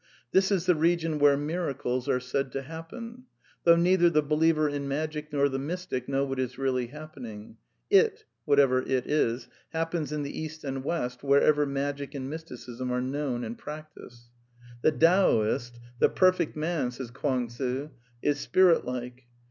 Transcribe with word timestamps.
This 0.31 0.49
is 0.49 0.65
the 0.65 0.73
region 0.73 1.19
where" 1.19 1.37
miracles'' 1.53 2.09
are 2.09 2.19
said 2.19 2.51
to 2.53 2.63
happen; 2.63 3.25
though 3.65 3.75
neither 3.75 4.09
the 4.09 4.23
believer 4.23 4.67
in 4.67 4.87
magic 4.87 5.31
nor 5.31 5.47
the 5.47 5.59
mystic 5.59 6.09
know 6.09 6.25
what 6.25 6.39
is 6.39 6.57
really 6.57 6.87
happening." 6.87 7.57
It," 8.01 8.23
whatever" 8.45 8.81
it" 8.81 9.05
is, 9.27 9.47
happens 9.69 10.11
in 10.11 10.23
the 10.23 10.35
East 10.35 10.63
and 10.63 10.83
West 10.83 11.21
wherever 11.23 11.67
magic 11.67 12.15
and 12.15 12.27
mysticism 12.31 12.91
are 12.91 12.99
known 12.99 13.43
and 13.43 13.55
practised. 13.59 14.23
The 14.81 14.91
Taoist, 14.91 15.79
the" 15.99 16.09
Perfect 16.21 16.55
Man," 16.55 16.89
says 16.89 17.11
Kwang 17.11 17.47
zze," 17.49 17.91
is 18.23 18.39
spirit 18.39 18.83
like. 18.85 19.27